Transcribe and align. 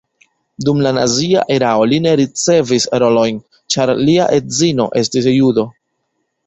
Dum 0.67 0.79
la 0.85 0.93
nazia 0.97 1.43
erao 1.57 1.85
li 1.91 1.99
ne 2.07 2.15
ricevis 2.21 2.89
rolojn, 3.05 3.39
ĉar 3.75 3.93
lia 4.03 4.27
edzino 4.41 4.93
estis 5.05 5.31
judo. 5.41 5.71